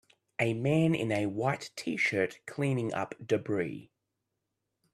A 0.39 0.55
man 0.55 0.95
in 0.95 1.11
a 1.11 1.27
white 1.27 1.69
tshirt 1.77 2.39
cleaning 2.47 2.91
up 2.91 3.13
debris. 3.23 3.91